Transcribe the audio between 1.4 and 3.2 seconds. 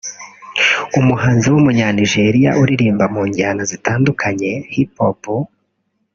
w’Umunya-Nigeria uririmba